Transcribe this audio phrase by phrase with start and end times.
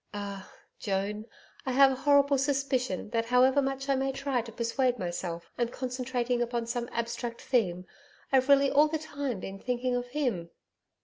[0.15, 1.27] Ah Joan,
[1.63, 5.67] I have a horrible suspicion that however much I may try to persuade myself I'm
[5.67, 7.85] concentrating upon some abstract theme,
[8.31, 10.49] I've really all the time been thinking of him.